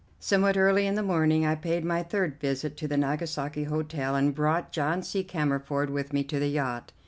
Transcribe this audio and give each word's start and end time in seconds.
Somewhat 0.19 0.57
early 0.57 0.87
in 0.87 0.95
the 0.95 1.03
morning 1.03 1.45
I 1.45 1.53
paid 1.53 1.85
my 1.85 2.01
third 2.01 2.39
visit 2.39 2.75
to 2.77 2.87
the 2.87 2.97
Nagasaki 2.97 3.65
Hotel 3.65 4.15
and 4.15 4.33
brought 4.33 4.71
John 4.71 5.03
C. 5.03 5.23
Cammerford 5.23 5.91
with 5.91 6.11
me 6.11 6.23
to 6.23 6.39
the 6.39 6.49
yacht. 6.49 6.91